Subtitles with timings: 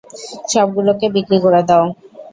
[0.51, 1.85] সবগুলোকে বিক্রি করে দাও।